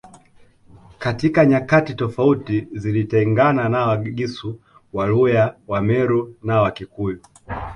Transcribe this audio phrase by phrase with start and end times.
[0.99, 4.59] Katika nyakati tofauti zilitengana na Wagisu
[4.93, 7.19] Waluya Wameru na Wakikuyu